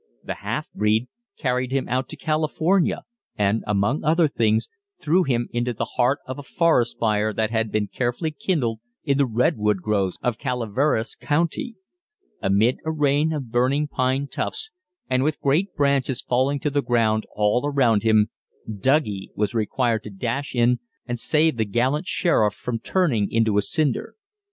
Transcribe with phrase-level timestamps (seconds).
[0.23, 3.03] "The Half Breed" carried him out to California,
[3.37, 4.67] and, among other things,
[4.99, 9.19] threw him into the heart of a forest fire that had been carefully kindled in
[9.19, 11.75] the redwood groves of Calaveras County.
[12.41, 14.71] Amid a rain of burning pine tufts,
[15.07, 18.31] and with great branches falling to the ground all around him,
[18.67, 23.61] "Douggie" was required to dash in and save the gallant sheriff from turning into a
[23.61, 24.15] cinder.